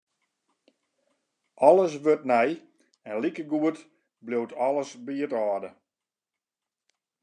Alles 1.67 1.93
wurdt 2.03 2.23
nij 2.33 2.51
en 3.07 3.19
likegoed 3.23 3.77
bliuwt 4.25 4.53
alles 4.67 4.91
by 5.05 5.15
it 5.25 5.33
âlde. 5.49 5.69